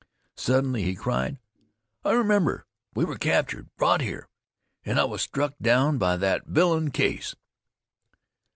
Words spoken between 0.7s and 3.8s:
he cried: "I remember! We were captured,